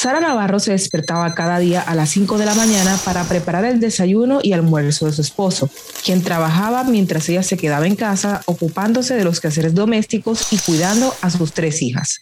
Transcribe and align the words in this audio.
Sara 0.00 0.18
Navarro 0.18 0.58
se 0.60 0.72
despertaba 0.72 1.34
cada 1.34 1.58
día 1.58 1.82
a 1.82 1.94
las 1.94 2.08
5 2.08 2.38
de 2.38 2.46
la 2.46 2.54
mañana 2.54 2.98
para 3.04 3.22
preparar 3.24 3.66
el 3.66 3.80
desayuno 3.80 4.40
y 4.42 4.54
almuerzo 4.54 5.04
de 5.04 5.12
su 5.12 5.20
esposo, 5.20 5.68
quien 6.02 6.22
trabajaba 6.22 6.84
mientras 6.84 7.28
ella 7.28 7.42
se 7.42 7.58
quedaba 7.58 7.86
en 7.86 7.96
casa 7.96 8.40
ocupándose 8.46 9.14
de 9.14 9.24
los 9.24 9.42
quehaceres 9.42 9.74
domésticos 9.74 10.54
y 10.54 10.56
cuidando 10.56 11.14
a 11.20 11.28
sus 11.28 11.52
tres 11.52 11.82
hijas. 11.82 12.18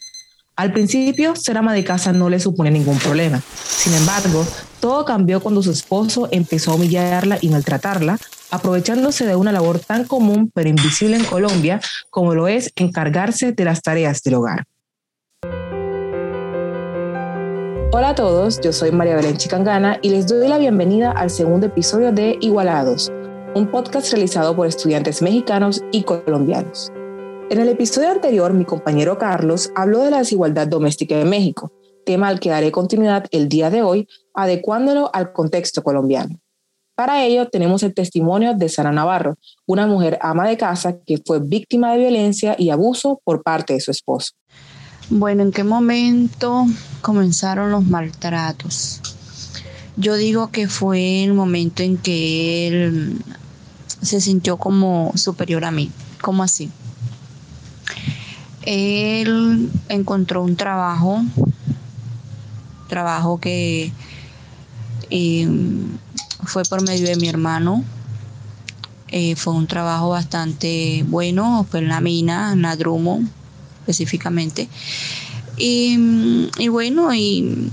Al 0.57 0.73
principio, 0.73 1.37
ser 1.37 1.57
ama 1.57 1.73
de 1.73 1.85
casa 1.85 2.11
no 2.11 2.29
le 2.29 2.41
supone 2.41 2.69
ningún 2.69 2.99
problema. 2.99 3.41
Sin 3.65 3.93
embargo, 3.93 4.45
todo 4.81 5.05
cambió 5.05 5.39
cuando 5.39 5.63
su 5.63 5.71
esposo 5.71 6.27
empezó 6.31 6.71
a 6.71 6.75
humillarla 6.75 7.37
y 7.39 7.47
maltratarla, 7.47 8.19
aprovechándose 8.51 9.25
de 9.25 9.37
una 9.37 9.53
labor 9.53 9.79
tan 9.79 10.03
común 10.03 10.51
pero 10.53 10.67
invisible 10.67 11.15
en 11.15 11.23
Colombia 11.23 11.79
como 12.09 12.35
lo 12.35 12.49
es 12.49 12.73
encargarse 12.75 13.53
de 13.53 13.63
las 13.63 13.81
tareas 13.81 14.21
del 14.21 14.33
hogar. 14.33 14.65
Hola 17.91 18.09
a 18.09 18.15
todos, 18.15 18.61
yo 18.61 18.71
soy 18.71 18.91
María 18.91 19.15
Belén 19.15 19.37
Chicangana 19.37 19.97
y 20.03 20.09
les 20.09 20.27
doy 20.27 20.47
la 20.47 20.59
bienvenida 20.59 21.11
al 21.11 21.31
segundo 21.31 21.65
episodio 21.65 22.11
de 22.11 22.37
Igualados, 22.39 23.11
un 23.55 23.71
podcast 23.71 24.11
realizado 24.13 24.55
por 24.55 24.67
estudiantes 24.67 25.23
mexicanos 25.23 25.81
y 25.91 26.03
colombianos. 26.03 26.91
En 27.49 27.59
el 27.59 27.67
episodio 27.67 28.11
anterior, 28.11 28.53
mi 28.53 28.63
compañero 28.63 29.17
Carlos 29.17 29.71
habló 29.75 30.03
de 30.03 30.11
la 30.11 30.19
desigualdad 30.19 30.67
doméstica 30.67 31.19
en 31.19 31.31
México, 31.31 31.73
tema 32.05 32.27
al 32.27 32.39
que 32.39 32.51
daré 32.51 32.71
continuidad 32.71 33.25
el 33.31 33.49
día 33.49 33.71
de 33.71 33.81
hoy, 33.81 34.07
adecuándolo 34.35 35.09
al 35.11 35.33
contexto 35.33 35.81
colombiano. 35.81 36.39
Para 36.93 37.25
ello, 37.25 37.49
tenemos 37.49 37.81
el 37.81 37.95
testimonio 37.95 38.53
de 38.53 38.69
Sara 38.69 38.91
Navarro, 38.91 39.39
una 39.65 39.87
mujer 39.87 40.19
ama 40.21 40.47
de 40.47 40.57
casa 40.57 40.99
que 41.07 41.17
fue 41.25 41.39
víctima 41.39 41.93
de 41.93 41.97
violencia 41.97 42.55
y 42.55 42.69
abuso 42.69 43.19
por 43.23 43.41
parte 43.41 43.73
de 43.73 43.79
su 43.79 43.89
esposo. 43.89 44.33
Bueno, 45.11 45.41
¿en 45.41 45.51
qué 45.51 45.63
momento 45.63 46.67
comenzaron 47.01 47.71
los 47.71 47.83
maltratos? 47.83 49.01
Yo 49.97 50.15
digo 50.15 50.51
que 50.51 50.67
fue 50.67 51.23
el 51.23 51.33
momento 51.33 51.81
en 51.81 51.97
que 51.97 52.67
él 52.67 53.21
se 54.03 54.21
sintió 54.21 54.57
como 54.57 55.11
superior 55.15 55.65
a 55.65 55.71
mí. 55.71 55.89
¿Cómo 56.21 56.43
así? 56.43 56.69
Él 58.61 59.71
encontró 59.89 60.43
un 60.43 60.55
trabajo, 60.55 61.23
trabajo 62.87 63.39
que 63.39 63.91
em, 65.09 65.97
fue 66.43 66.65
por 66.65 66.83
medio 66.83 67.07
de 67.07 67.15
mi 67.15 67.29
hermano. 67.29 67.83
Eh, 69.07 69.35
fue 69.35 69.53
un 69.53 69.65
trabajo 69.65 70.09
bastante 70.09 71.03
bueno, 71.07 71.65
fue 71.67 71.79
en 71.79 71.87
la 71.87 71.99
mina, 71.99 72.53
en 72.53 72.61
la 72.61 72.75
Drummond, 72.75 73.27
específicamente. 73.89 74.69
Y, 75.57 76.67
bueno, 76.69 77.13
y 77.13 77.69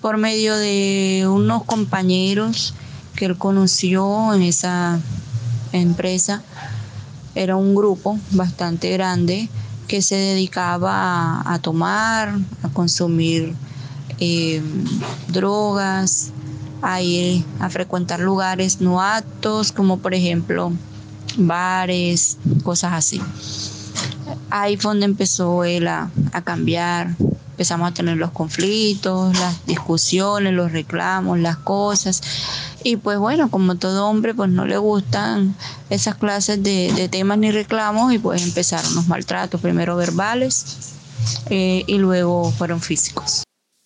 por 0.00 0.16
medio 0.16 0.56
de 0.56 1.26
unos 1.28 1.64
compañeros 1.64 2.74
que 3.16 3.26
él 3.26 3.36
conoció 3.36 4.32
en 4.32 4.42
esa 4.42 5.00
empresa, 5.72 6.42
era 7.34 7.56
un 7.56 7.74
grupo 7.74 8.18
bastante 8.30 8.90
grande 8.92 9.48
que 9.88 10.00
se 10.00 10.14
dedicaba 10.14 11.42
a, 11.44 11.58
tomar, 11.58 12.34
a 12.62 12.68
consumir 12.70 13.54
eh, 14.18 14.62
drogas, 15.28 16.30
a 16.80 17.02
ir 17.02 17.44
a 17.60 17.68
frecuentar 17.68 18.20
lugares 18.20 18.80
no 18.80 19.02
aptos, 19.02 19.72
como 19.72 19.98
por 19.98 20.14
ejemplo 20.14 20.72
bares, 21.36 22.38
cosas 22.64 22.92
así 22.92 23.20
ahí 24.50 24.76
fue 24.76 24.90
donde 24.90 25.06
empezó 25.06 25.64
él 25.64 25.88
a, 25.88 26.10
cambiar. 26.44 27.14
Empezamos 27.52 27.90
a 27.90 27.94
tener 27.94 28.16
los 28.16 28.30
conflictos, 28.30 29.38
las 29.38 29.66
discusiones, 29.66 30.52
los 30.52 30.72
reclamos, 30.72 31.38
las 31.38 31.56
cosas. 31.58 32.22
Y 32.82 32.96
pues 32.96 33.18
bueno, 33.18 33.50
como 33.50 33.76
todo 33.76 34.08
hombre, 34.08 34.34
pues 34.34 34.50
no 34.50 34.64
le 34.64 34.78
gustan 34.78 35.54
esas 35.90 36.16
clases 36.16 36.62
de, 36.62 37.08
temas 37.10 37.38
ni 37.38 37.50
reclamos 37.50 38.12
y 38.12 38.18
pues 38.18 38.42
empezaron 38.42 38.94
los 38.94 39.06
maltratos, 39.06 39.60
primero 39.60 39.96
verbales 39.96 40.94
eh, 41.50 41.84
y 41.86 41.98
luego 41.98 42.50
fueron 42.50 42.80
físicos. 42.80 43.44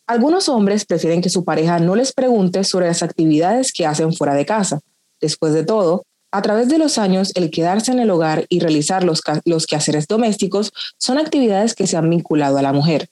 Algunos 0.09 0.49
hombres 0.49 0.85
prefieren 0.85 1.21
que 1.21 1.31
su 1.31 1.45
pareja 1.45 1.81
no 1.81 1.97
les 1.97 2.13
pregunte 2.13 2.63
sobre 2.63 2.87
las 2.87 3.03
actividades 3.03 3.73
que 3.73 3.87
hacen 3.87 4.15
fuera 4.15 4.35
de 4.35 4.47
casa. 4.47 4.79
Después 5.21 5.53
de 5.53 5.65
todo, 5.65 6.05
a 6.37 6.43
través 6.43 6.69
de 6.69 6.77
los 6.77 6.99
años, 6.99 7.33
el 7.35 7.51
quedarse 7.51 7.93
en 7.93 7.99
el 7.99 8.11
hogar 8.11 8.45
y 8.51 8.61
realizar 8.61 9.05
los, 9.05 9.23
quehaceres 9.67 10.07
domésticos 10.07 10.71
son 10.99 11.17
actividades 11.17 11.75
que 11.75 11.87
se 11.87 11.97
han 11.97 12.11
vinculado 12.11 12.59
a 12.59 12.63
la 12.63 12.75
mujer. 12.75 13.09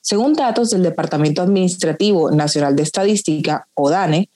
Según 0.00 0.32
datos 0.32 0.70
del 0.70 0.82
Departamento 0.82 1.40
Administrativo 1.40 2.32
Nacional 2.32 2.74
de 2.74 2.82
Estadística, 2.82 3.68
o 3.74 3.90
DANE, 3.90 4.28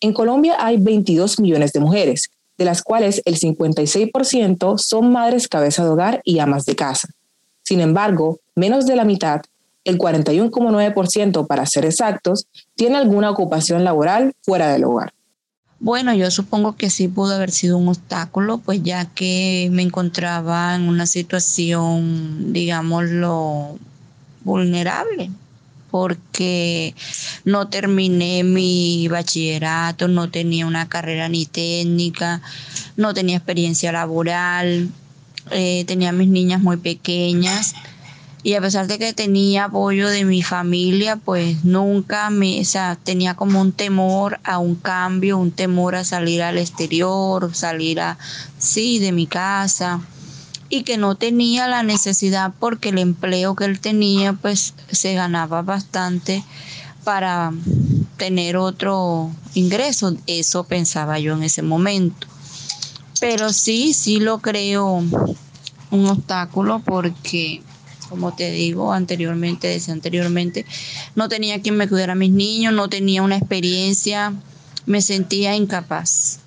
en 0.00 0.12
Colombia 0.12 0.56
hay 0.58 0.78
22 0.78 1.38
millones 1.38 1.72
de 1.72 1.78
mujeres, 1.78 2.30
de 2.58 2.64
las 2.64 2.82
cuales 2.82 3.22
el 3.24 3.38
56% 3.38 4.76
son 4.78 5.12
madres 5.12 5.46
cabeza 5.46 5.84
de 5.84 5.90
hogar 5.90 6.20
y 6.24 6.40
amas 6.40 6.64
de 6.64 6.74
casa. 6.74 7.06
Sin 7.62 7.80
embargo, 7.80 8.40
menos 8.56 8.86
de 8.86 8.96
la 8.96 9.04
mitad, 9.04 9.42
el 9.84 9.98
41,9% 9.98 11.46
para 11.46 11.64
ser 11.64 11.84
exactos, 11.84 12.48
tiene 12.74 12.96
alguna 12.96 13.30
ocupación 13.30 13.84
laboral 13.84 14.34
fuera 14.42 14.72
del 14.72 14.82
hogar. 14.82 15.12
Bueno, 15.80 16.12
yo 16.12 16.28
supongo 16.32 16.74
que 16.76 16.90
sí 16.90 17.06
pudo 17.06 17.36
haber 17.36 17.52
sido 17.52 17.78
un 17.78 17.86
obstáculo, 17.88 18.58
pues 18.58 18.82
ya 18.82 19.04
que 19.04 19.68
me 19.70 19.82
encontraba 19.82 20.74
en 20.74 20.88
una 20.88 21.06
situación, 21.06 22.52
digámoslo, 22.52 23.78
vulnerable, 24.42 25.30
porque 25.92 26.96
no 27.44 27.68
terminé 27.68 28.42
mi 28.42 29.06
bachillerato, 29.06 30.08
no 30.08 30.30
tenía 30.30 30.66
una 30.66 30.88
carrera 30.88 31.28
ni 31.28 31.46
técnica, 31.46 32.42
no 32.96 33.14
tenía 33.14 33.36
experiencia 33.36 33.92
laboral, 33.92 34.90
eh, 35.52 35.84
tenía 35.86 36.10
mis 36.10 36.28
niñas 36.28 36.60
muy 36.60 36.78
pequeñas 36.78 37.74
y 38.42 38.54
a 38.54 38.60
pesar 38.60 38.86
de 38.86 38.98
que 38.98 39.12
tenía 39.12 39.64
apoyo 39.64 40.08
de 40.08 40.24
mi 40.24 40.42
familia, 40.42 41.16
pues 41.16 41.64
nunca 41.64 42.30
me, 42.30 42.60
o 42.60 42.64
sea, 42.64 42.96
tenía 42.96 43.34
como 43.34 43.60
un 43.60 43.72
temor 43.72 44.38
a 44.44 44.58
un 44.58 44.76
cambio, 44.76 45.38
un 45.38 45.50
temor 45.50 45.96
a 45.96 46.04
salir 46.04 46.42
al 46.42 46.58
exterior, 46.58 47.54
salir 47.54 48.00
a, 48.00 48.16
sí, 48.58 49.00
de 49.00 49.12
mi 49.12 49.26
casa 49.26 50.00
y 50.68 50.82
que 50.82 50.98
no 50.98 51.14
tenía 51.14 51.66
la 51.66 51.82
necesidad 51.82 52.52
porque 52.58 52.90
el 52.90 52.98
empleo 52.98 53.56
que 53.56 53.64
él 53.64 53.80
tenía 53.80 54.34
pues 54.34 54.74
se 54.90 55.14
ganaba 55.14 55.62
bastante 55.62 56.44
para 57.04 57.52
tener 58.18 58.56
otro 58.56 59.30
ingreso, 59.54 60.14
eso 60.26 60.64
pensaba 60.64 61.18
yo 61.18 61.34
en 61.34 61.42
ese 61.42 61.62
momento. 61.62 62.26
Pero 63.20 63.52
sí, 63.52 63.94
sí 63.94 64.20
lo 64.20 64.38
creo 64.38 65.02
un 65.90 66.06
obstáculo 66.06 66.82
porque 66.84 67.62
como 68.08 68.34
te 68.34 68.50
digo 68.50 68.92
anteriormente, 68.92 69.78
no 71.14 71.28
tenía 71.28 71.60
quien 71.60 71.76
me 71.76 71.88
cuidara 71.88 72.12
a 72.12 72.16
mis 72.16 72.30
niños, 72.30 72.72
no 72.72 72.88
tenía 72.88 73.22
una 73.22 73.36
experiencia, 73.36 74.32
me 74.86 75.02
sentía 75.02 75.54
incapaz, 75.54 76.40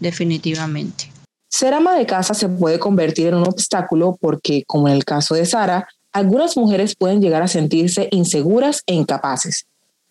definitivamente. 0.00 1.10
Ser 1.48 1.74
ama 1.74 1.96
de 1.96 2.06
casa 2.06 2.34
se 2.34 2.48
puede 2.48 2.78
convertir 2.78 3.28
en 3.28 3.34
un 3.34 3.48
obstáculo 3.48 4.16
porque, 4.20 4.62
como 4.66 4.88
en 4.88 4.94
el 4.94 5.04
caso 5.04 5.34
de 5.34 5.44
Sara, 5.44 5.86
algunas 6.12 6.56
mujeres 6.56 6.94
pueden 6.96 7.20
llegar 7.20 7.42
a 7.42 7.48
sentirse 7.48 8.08
inseguras 8.10 8.82
e 8.86 8.94
incapaces. 8.94 9.66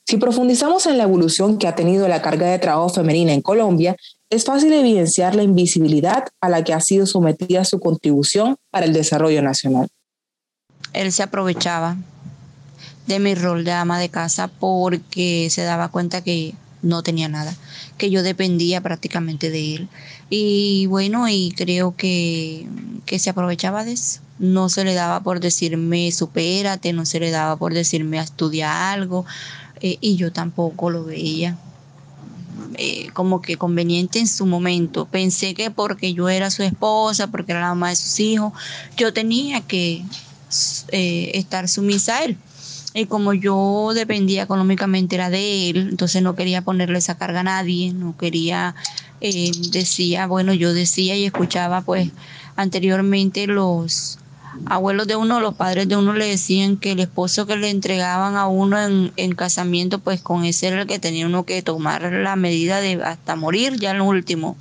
Si 0.07 0.17
profundizamos 0.17 0.87
en 0.87 0.97
la 0.97 1.03
evolución 1.03 1.57
que 1.57 1.67
ha 1.67 1.75
tenido 1.75 2.07
la 2.07 2.21
carga 2.21 2.47
de 2.47 2.59
trabajo 2.59 2.89
femenina 2.89 3.33
en 3.33 3.41
Colombia, 3.41 3.95
es 4.29 4.45
fácil 4.45 4.73
evidenciar 4.73 5.35
la 5.35 5.43
invisibilidad 5.43 6.25
a 6.41 6.49
la 6.49 6.63
que 6.63 6.73
ha 6.73 6.81
sido 6.81 7.05
sometida 7.05 7.63
su 7.65 7.79
contribución 7.79 8.57
para 8.71 8.85
el 8.85 8.93
desarrollo 8.93 9.41
nacional 9.41 9.89
él 10.93 11.11
se 11.11 11.23
aprovechaba 11.23 11.97
de 13.07 13.19
mi 13.19 13.35
rol 13.35 13.63
de 13.63 13.71
ama 13.71 13.99
de 13.99 14.09
casa 14.09 14.47
porque 14.47 15.47
se 15.49 15.63
daba 15.63 15.89
cuenta 15.89 16.23
que 16.23 16.53
no 16.81 17.03
tenía 17.03 17.27
nada, 17.27 17.55
que 17.97 18.09
yo 18.09 18.23
dependía 18.23 18.81
prácticamente 18.81 19.49
de 19.49 19.75
él. 19.75 19.89
Y 20.29 20.85
bueno, 20.87 21.27
y 21.27 21.53
creo 21.55 21.95
que, 21.95 22.65
que 23.05 23.19
se 23.19 23.29
aprovechaba 23.29 23.83
de 23.83 23.93
eso. 23.93 24.21
No 24.39 24.69
se 24.69 24.83
le 24.83 24.93
daba 24.93 25.21
por 25.21 25.39
decirme 25.39 26.11
supérate, 26.11 26.93
no 26.93 27.05
se 27.05 27.19
le 27.19 27.31
daba 27.31 27.57
por 27.57 27.73
decirme 27.73 28.17
estudia 28.17 28.91
algo, 28.91 29.25
eh, 29.81 29.97
y 30.01 30.15
yo 30.15 30.31
tampoco 30.31 30.89
lo 30.89 31.03
veía. 31.03 31.57
Eh, 32.75 33.09
como 33.13 33.41
que 33.41 33.57
conveniente 33.57 34.19
en 34.19 34.27
su 34.27 34.45
momento. 34.45 35.05
Pensé 35.05 35.53
que 35.53 35.69
porque 35.69 36.13
yo 36.13 36.29
era 36.29 36.49
su 36.49 36.63
esposa, 36.63 37.27
porque 37.27 37.51
era 37.51 37.61
la 37.61 37.67
mamá 37.69 37.89
de 37.89 37.95
sus 37.95 38.19
hijos, 38.19 38.53
yo 38.97 39.13
tenía 39.13 39.61
que 39.61 40.03
eh, 40.89 41.31
estar 41.35 41.67
sumisa 41.67 42.17
a 42.17 42.23
él. 42.25 42.37
Y 42.93 43.05
como 43.05 43.33
yo 43.33 43.91
dependía 43.93 44.43
económicamente 44.43 45.15
era 45.15 45.29
de 45.29 45.69
él, 45.69 45.87
entonces 45.91 46.21
no 46.21 46.35
quería 46.35 46.61
ponerle 46.61 46.97
esa 46.97 47.17
carga 47.17 47.39
a 47.39 47.43
nadie, 47.43 47.93
no 47.93 48.17
quería, 48.17 48.75
eh, 49.21 49.51
decía, 49.71 50.27
bueno, 50.27 50.53
yo 50.53 50.73
decía 50.73 51.15
y 51.15 51.25
escuchaba 51.25 51.81
pues 51.81 52.09
anteriormente 52.57 53.47
los 53.47 54.19
abuelos 54.65 55.07
de 55.07 55.15
uno, 55.15 55.39
los 55.39 55.55
padres 55.55 55.87
de 55.87 55.95
uno 55.95 56.13
le 56.13 56.27
decían 56.27 56.75
que 56.75 56.91
el 56.91 56.99
esposo 56.99 57.45
que 57.45 57.55
le 57.55 57.69
entregaban 57.69 58.35
a 58.35 58.47
uno 58.47 58.77
en, 58.81 59.13
en, 59.15 59.35
casamiento, 59.35 59.99
pues 59.99 60.21
con 60.21 60.43
ese 60.43 60.67
era 60.67 60.81
el 60.81 60.87
que 60.87 60.99
tenía 60.99 61.25
uno 61.25 61.45
que 61.45 61.61
tomar 61.61 62.11
la 62.11 62.35
medida 62.35 62.81
de 62.81 63.01
hasta 63.01 63.37
morir, 63.37 63.79
ya 63.79 63.91
en 63.91 63.99
lo 63.99 64.05
último. 64.05 64.57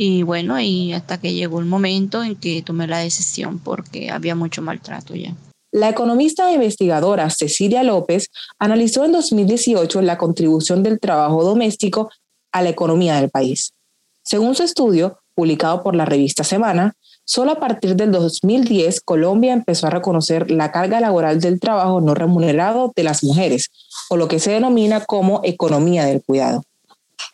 Y 0.00 0.22
bueno, 0.22 0.60
y 0.60 0.92
hasta 0.92 1.18
que 1.18 1.34
llegó 1.34 1.58
el 1.58 1.66
momento 1.66 2.22
en 2.22 2.36
que 2.36 2.62
tomé 2.62 2.86
la 2.86 3.00
decisión 3.00 3.58
porque 3.58 4.10
había 4.10 4.36
mucho 4.36 4.62
maltrato 4.62 5.16
ya. 5.16 5.34
La 5.72 5.88
economista 5.88 6.50
e 6.50 6.54
investigadora 6.54 7.28
Cecilia 7.28 7.82
López 7.82 8.28
analizó 8.60 9.04
en 9.04 9.12
2018 9.12 10.00
la 10.02 10.16
contribución 10.16 10.84
del 10.84 11.00
trabajo 11.00 11.42
doméstico 11.42 12.10
a 12.52 12.62
la 12.62 12.70
economía 12.70 13.20
del 13.20 13.28
país. 13.28 13.72
Según 14.22 14.54
su 14.54 14.62
estudio, 14.62 15.18
publicado 15.34 15.82
por 15.82 15.96
la 15.96 16.04
revista 16.04 16.44
Semana, 16.44 16.94
solo 17.24 17.52
a 17.52 17.60
partir 17.60 17.96
del 17.96 18.12
2010 18.12 19.00
Colombia 19.00 19.52
empezó 19.52 19.88
a 19.88 19.90
reconocer 19.90 20.50
la 20.50 20.70
carga 20.70 21.00
laboral 21.00 21.40
del 21.40 21.58
trabajo 21.58 22.00
no 22.00 22.14
remunerado 22.14 22.92
de 22.94 23.02
las 23.02 23.24
mujeres, 23.24 23.68
o 24.10 24.16
lo 24.16 24.28
que 24.28 24.38
se 24.38 24.52
denomina 24.52 25.04
como 25.04 25.40
economía 25.42 26.06
del 26.06 26.22
cuidado. 26.24 26.62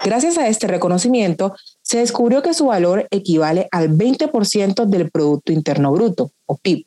Gracias 0.04 0.38
a 0.38 0.48
este 0.48 0.66
reconocimiento, 0.66 1.54
se 1.82 1.98
descubrió 1.98 2.42
que 2.42 2.54
su 2.54 2.66
valor 2.66 3.06
equivale 3.10 3.68
al 3.70 3.90
20% 3.90 4.86
del 4.86 5.10
Producto 5.10 5.52
Interno 5.52 5.92
Bruto, 5.92 6.30
o 6.46 6.56
PIB, 6.56 6.84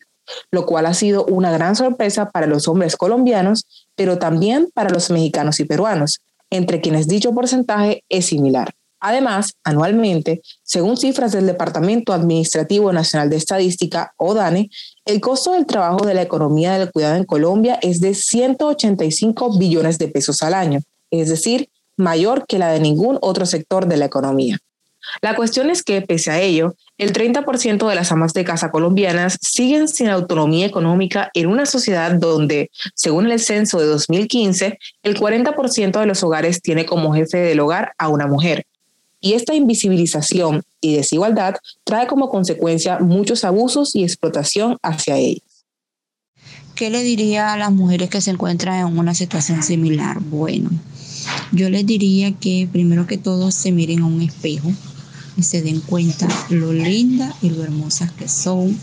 lo 0.52 0.66
cual 0.66 0.86
ha 0.86 0.94
sido 0.94 1.26
una 1.26 1.52
gran 1.52 1.76
sorpresa 1.76 2.30
para 2.30 2.48
los 2.48 2.68
hombres 2.68 2.96
colombianos, 2.96 3.66
pero 3.96 4.18
también 4.18 4.70
para 4.74 4.90
los 4.90 5.10
mexicanos 5.10 5.60
y 5.60 5.66
peruanos, 5.66 6.20
entre 6.50 6.82
quienes 6.82 7.08
dicho 7.08 7.34
porcentaje 7.34 8.04
es 8.10 8.28
similar. 8.28 8.74
Además, 9.00 9.54
anualmente, 9.64 10.42
según 10.64 10.98
cifras 10.98 11.32
del 11.32 11.46
Departamento 11.46 12.14
Administrativo 12.14 12.92
Nacional 12.92 13.30
de 13.30 13.36
Estadística, 13.36 14.14
o 14.18 14.34
DANE, 14.34 14.72
el 15.06 15.22
costo 15.22 15.54
del 15.54 15.68
trabajo 15.68 16.06
de 16.06 16.16
la 16.16 16.24
economía 16.24 16.78
del 16.78 16.92
cuidado 16.92 17.16
en 17.16 17.24
Colombia 17.24 17.78
es 17.82 18.00
de 18.00 18.16
185 18.16 19.58
billones 19.58 20.00
de 20.00 20.08
pesos 20.08 20.42
al 20.42 20.56
año, 20.56 20.82
es 21.12 21.30
decir, 21.30 21.70
mayor 21.98 22.46
que 22.48 22.60
la 22.60 22.72
de 22.72 22.80
ningún 22.80 23.18
otro 23.22 23.46
sector 23.46 23.88
de 23.88 23.98
la 23.98 24.06
economía. 24.06 24.60
La 25.22 25.36
cuestión 25.36 25.70
es 25.70 25.84
que, 25.84 26.02
pese 26.02 26.32
a 26.32 26.42
ello, 26.42 26.76
el 26.98 27.14
30% 27.14 27.88
de 27.88 27.96
las 27.96 28.12
amas 28.12 28.34
de 28.34 28.44
casa 28.44 28.72
colombianas 28.72 29.38
siguen 29.42 29.88
sin 29.88 30.10
autonomía 30.10 30.66
económica 30.66 31.30
en 31.34 31.48
una 31.48 31.66
sociedad 31.66 32.12
donde, 32.12 32.70
según 32.94 33.32
el 33.32 33.40
censo 33.40 33.80
de 33.80 33.86
2015, 33.86 34.78
el 35.04 35.18
40% 35.18 36.00
de 36.00 36.06
los 36.06 36.24
hogares 36.24 36.62
tiene 36.62 36.86
como 36.86 37.14
jefe 37.14 37.38
del 37.38 37.60
hogar 37.60 37.94
a 37.98 38.10
una 38.10 38.28
mujer. 38.28 38.66
Y 39.20 39.34
esta 39.34 39.56
invisibilización 39.56 40.64
y 40.80 40.96
desigualdad 40.96 41.56
trae 41.84 42.08
como 42.08 42.30
consecuencia 42.30 43.00
muchos 43.00 43.44
abusos 43.44 43.96
y 43.96 44.04
explotación 44.04 44.78
hacia 44.84 45.18
ellas. 45.18 45.66
¿Qué 46.76 46.92
le 46.92 47.02
diría 47.02 47.54
a 47.54 47.58
las 47.58 47.72
mujeres 47.72 48.10
que 48.12 48.22
se 48.22 48.30
encuentran 48.30 48.88
en 48.88 49.00
una 49.00 49.16
situación 49.16 49.64
similar? 49.64 50.20
Bueno, 50.20 50.70
yo 51.52 51.70
les 51.70 51.86
diría 51.86 52.32
que 52.34 52.68
primero 52.72 53.08
que 53.08 53.18
todo 53.18 53.52
se 53.52 53.72
miren 53.72 54.02
a 54.02 54.06
un 54.06 54.22
espejo 54.22 54.72
y 55.38 55.44
se 55.44 55.62
den 55.62 55.82
cuenta 55.82 56.28
lo 56.50 56.74
lindas 56.74 57.36
y 57.42 57.52
lo 57.52 57.64
hermosas 57.64 58.12
que 58.12 58.28
son, 58.28 58.78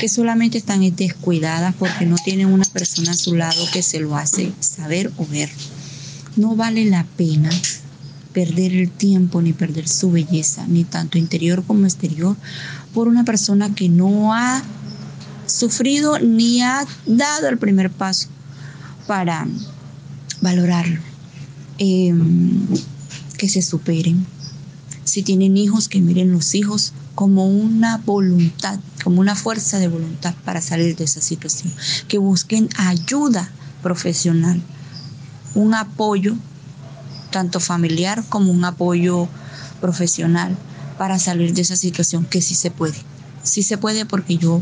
que 0.00 0.08
solamente 0.08 0.58
están 0.58 0.80
descuidadas 0.96 1.74
porque 1.78 2.04
no 2.06 2.16
tienen 2.16 2.48
una 2.48 2.64
persona 2.64 3.12
a 3.12 3.14
su 3.14 3.36
lado 3.36 3.64
que 3.72 3.82
se 3.82 4.00
lo 4.00 4.16
hace 4.16 4.52
saber 4.60 5.12
o 5.16 5.26
ver. 5.26 5.50
No 6.36 6.56
vale 6.56 6.84
la 6.84 7.04
pena 7.16 7.50
perder 8.32 8.74
el 8.74 8.90
tiempo 8.90 9.42
ni 9.42 9.52
perder 9.52 9.88
su 9.88 10.10
belleza, 10.10 10.66
ni 10.66 10.84
tanto 10.84 11.18
interior 11.18 11.64
como 11.66 11.86
exterior, 11.86 12.36
por 12.92 13.08
una 13.08 13.24
persona 13.24 13.74
que 13.74 13.88
no 13.88 14.34
ha 14.34 14.62
sufrido 15.46 16.18
ni 16.18 16.62
ha 16.62 16.86
dado 17.06 17.48
el 17.48 17.58
primer 17.58 17.90
paso 17.90 18.28
para 19.06 19.46
valorarlo. 20.40 21.09
Em, 21.82 22.66
que 23.38 23.48
se 23.48 23.62
superen. 23.62 24.26
Si 25.04 25.22
tienen 25.22 25.56
hijos, 25.56 25.88
que 25.88 25.98
miren 26.02 26.30
los 26.30 26.54
hijos 26.54 26.92
como 27.14 27.48
una 27.48 27.96
voluntad, 27.96 28.78
como 29.02 29.22
una 29.22 29.34
fuerza 29.34 29.78
de 29.78 29.88
voluntad 29.88 30.34
para 30.44 30.60
salir 30.60 30.94
de 30.94 31.04
esa 31.04 31.22
situación. 31.22 31.72
Que 32.06 32.18
busquen 32.18 32.68
ayuda 32.76 33.50
profesional, 33.82 34.60
un 35.54 35.74
apoyo 35.74 36.36
tanto 37.30 37.60
familiar 37.60 38.22
como 38.28 38.52
un 38.52 38.66
apoyo 38.66 39.26
profesional 39.80 40.58
para 40.98 41.18
salir 41.18 41.54
de 41.54 41.62
esa 41.62 41.76
situación, 41.76 42.26
que 42.26 42.42
sí 42.42 42.54
se 42.54 42.70
puede. 42.70 42.98
Sí 43.42 43.62
se 43.62 43.78
puede 43.78 44.04
porque 44.04 44.36
yo 44.36 44.60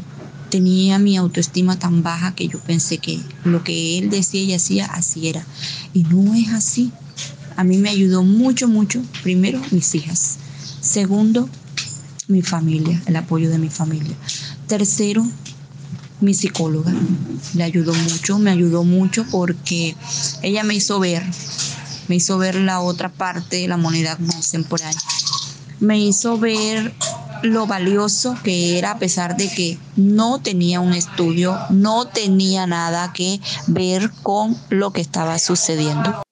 tenía 0.48 0.98
mi 0.98 1.16
autoestima 1.16 1.78
tan 1.78 2.02
baja 2.02 2.34
que 2.34 2.48
yo 2.48 2.58
pensé 2.58 2.98
que 2.98 3.20
lo 3.44 3.62
que 3.64 3.98
él 3.98 4.10
decía 4.10 4.42
y 4.42 4.54
hacía, 4.54 4.86
así 4.86 5.28
era. 5.28 5.44
Y 5.94 6.04
no 6.04 6.34
es 6.34 6.48
así. 6.50 6.92
A 7.56 7.64
mí 7.64 7.78
me 7.78 7.90
ayudó 7.90 8.22
mucho, 8.22 8.68
mucho. 8.68 9.02
Primero, 9.22 9.60
mis 9.70 9.94
hijas. 9.94 10.36
Segundo, 10.80 11.48
mi 12.28 12.42
familia, 12.42 13.02
el 13.06 13.16
apoyo 13.16 13.50
de 13.50 13.58
mi 13.58 13.68
familia. 13.68 14.16
Tercero, 14.66 15.26
mi 16.20 16.34
psicóloga. 16.34 16.92
Le 17.54 17.64
ayudó 17.64 17.94
mucho, 17.94 18.38
me 18.38 18.50
ayudó 18.50 18.84
mucho 18.84 19.24
porque 19.30 19.96
ella 20.42 20.62
me 20.62 20.74
hizo 20.74 21.00
ver, 21.00 21.22
me 22.08 22.16
hizo 22.16 22.38
ver 22.38 22.54
la 22.56 22.80
otra 22.80 23.08
parte 23.08 23.56
de 23.56 23.68
la 23.68 23.76
moneda 23.76 24.16
contemporánea. 24.16 25.00
Me 25.80 25.98
hizo 25.98 26.38
ver 26.38 26.92
lo 27.42 27.66
valioso 27.66 28.36
que 28.42 28.78
era 28.78 28.92
a 28.92 28.98
pesar 28.98 29.36
de 29.36 29.48
que 29.48 29.78
no 29.96 30.40
tenía 30.40 30.80
un 30.80 30.94
estudio, 30.94 31.58
no 31.70 32.06
tenía 32.06 32.66
nada 32.66 33.12
que 33.12 33.40
ver 33.66 34.10
con 34.22 34.56
lo 34.70 34.92
que 34.92 35.00
estaba 35.00 35.38
sucediendo. 35.38 36.22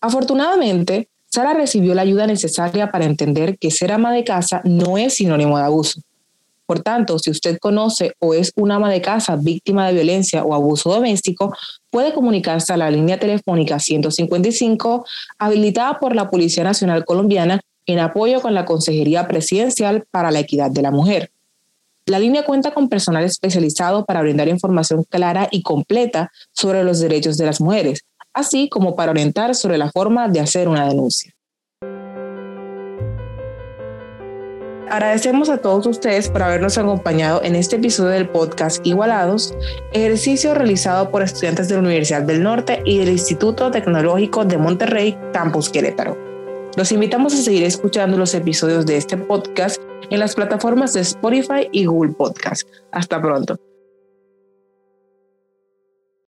Afortunadamente, 0.00 1.08
Sara 1.26 1.54
recibió 1.54 1.94
la 1.94 2.02
ayuda 2.02 2.26
necesaria 2.26 2.90
para 2.90 3.06
entender 3.06 3.58
que 3.58 3.70
ser 3.70 3.92
ama 3.92 4.12
de 4.12 4.22
casa 4.22 4.60
no 4.64 4.98
es 4.98 5.14
sinónimo 5.14 5.58
de 5.58 5.64
abuso. 5.64 6.00
Por 6.66 6.80
tanto, 6.80 7.18
si 7.18 7.30
usted 7.30 7.58
conoce 7.58 8.12
o 8.20 8.34
es 8.34 8.52
una 8.56 8.76
ama 8.76 8.90
de 8.90 9.02
casa 9.02 9.36
víctima 9.36 9.86
de 9.86 9.94
violencia 9.94 10.44
o 10.44 10.54
abuso 10.54 10.90
doméstico, 10.90 11.54
puede 11.90 12.14
comunicarse 12.14 12.72
a 12.72 12.76
la 12.76 12.90
línea 12.90 13.18
telefónica 13.18 13.78
155 13.78 15.04
habilitada 15.38 15.98
por 15.98 16.14
la 16.14 16.30
Policía 16.30 16.64
Nacional 16.64 17.04
Colombiana 17.04 17.60
en 17.86 17.98
apoyo 17.98 18.40
con 18.40 18.54
la 18.54 18.64
Consejería 18.64 19.26
Presidencial 19.28 20.04
para 20.10 20.30
la 20.30 20.40
Equidad 20.40 20.70
de 20.70 20.82
la 20.82 20.90
Mujer. 20.90 21.30
La 22.06 22.18
línea 22.18 22.44
cuenta 22.44 22.74
con 22.74 22.88
personal 22.88 23.24
especializado 23.24 24.04
para 24.04 24.20
brindar 24.20 24.48
información 24.48 25.04
clara 25.08 25.48
y 25.50 25.62
completa 25.62 26.30
sobre 26.52 26.84
los 26.84 27.00
derechos 27.00 27.38
de 27.38 27.46
las 27.46 27.60
mujeres, 27.60 28.04
así 28.34 28.68
como 28.68 28.94
para 28.94 29.12
orientar 29.12 29.54
sobre 29.54 29.78
la 29.78 29.90
forma 29.90 30.28
de 30.28 30.40
hacer 30.40 30.68
una 30.68 30.86
denuncia. 30.86 31.32
Agradecemos 34.90 35.48
a 35.48 35.58
todos 35.58 35.86
ustedes 35.86 36.28
por 36.28 36.42
habernos 36.42 36.76
acompañado 36.78 37.42
en 37.42 37.56
este 37.56 37.76
episodio 37.76 38.10
del 38.10 38.28
podcast 38.28 38.86
Igualados, 38.86 39.54
ejercicio 39.92 40.54
realizado 40.54 41.10
por 41.10 41.22
estudiantes 41.22 41.68
de 41.68 41.74
la 41.74 41.80
Universidad 41.80 42.22
del 42.22 42.42
Norte 42.42 42.82
y 42.84 42.98
del 42.98 43.08
Instituto 43.08 43.70
Tecnológico 43.70 44.44
de 44.44 44.58
Monterrey, 44.58 45.18
Campus 45.32 45.70
Querétaro. 45.70 46.23
Los 46.76 46.90
invitamos 46.90 47.34
a 47.34 47.36
seguir 47.36 47.62
escuchando 47.62 48.16
los 48.16 48.34
episodios 48.34 48.84
de 48.84 48.96
este 48.96 49.16
podcast 49.16 49.80
en 50.10 50.18
las 50.18 50.34
plataformas 50.34 50.92
de 50.92 51.02
Spotify 51.02 51.68
y 51.70 51.84
Google 51.84 52.12
Podcast. 52.14 52.68
Hasta 52.90 53.22
pronto. 53.22 53.58